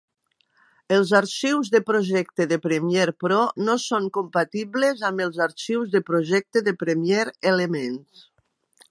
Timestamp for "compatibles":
4.15-5.03